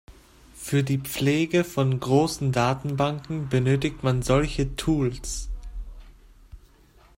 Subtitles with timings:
[0.55, 5.47] Für die Pflege von großen Datenbanken benötigt man solche Tools.